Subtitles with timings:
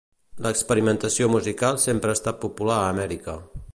[0.45, 3.37] L'experimentació musical sempre ha estat popular a Amèrica.